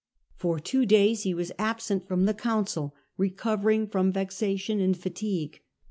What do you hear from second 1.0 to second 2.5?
he was absent from the